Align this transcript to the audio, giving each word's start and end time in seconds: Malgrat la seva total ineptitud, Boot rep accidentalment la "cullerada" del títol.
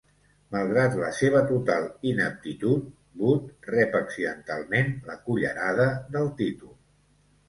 Malgrat 0.53 0.95
la 0.99 1.07
seva 1.17 1.41
total 1.49 1.83
ineptitud, 2.11 2.87
Boot 3.21 3.67
rep 3.73 3.97
accidentalment 3.99 4.89
la 5.11 5.19
"cullerada" 5.29 5.85
del 6.17 6.31
títol. 6.41 6.73